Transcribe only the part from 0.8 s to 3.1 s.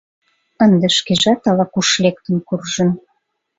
шкежат ала-куш лектын куржын.